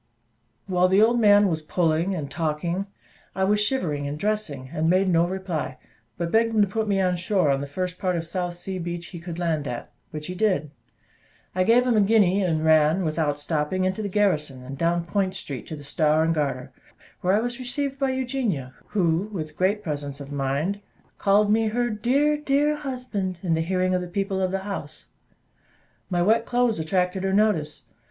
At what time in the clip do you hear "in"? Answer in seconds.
23.43-23.53